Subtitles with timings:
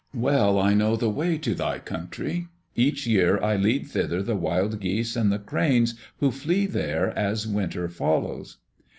[0.15, 2.47] Well I know the way to thy country.
[2.75, 7.45] Each year I lead thither the wild geese and the cranes who flee there as
[7.45, 8.57] winter follows."